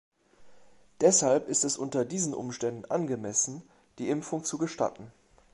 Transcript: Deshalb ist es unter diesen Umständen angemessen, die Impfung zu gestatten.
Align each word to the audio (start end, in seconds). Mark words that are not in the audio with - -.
Deshalb 1.01 1.47
ist 1.47 1.63
es 1.63 1.77
unter 1.77 2.05
diesen 2.05 2.33
Umständen 2.33 2.85
angemessen, 2.85 3.61
die 3.99 4.09
Impfung 4.09 4.43
zu 4.43 4.57
gestatten. 4.57 5.11